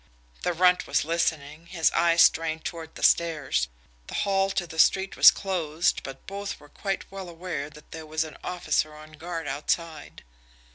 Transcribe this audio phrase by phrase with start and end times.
[0.41, 3.67] The Runt was listening, his eyes strained toward the stairs.
[4.07, 7.91] The hall door to the street was closed, but both were quite well aware that
[7.91, 10.23] there was an officer on guard outside.